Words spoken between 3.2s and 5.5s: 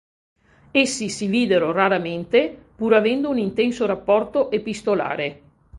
un intenso rapporto epistolare.